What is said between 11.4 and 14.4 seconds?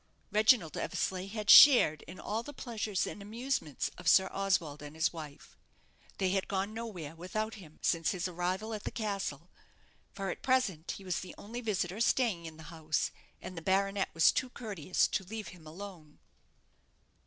visitor staying in the house, and the baronet was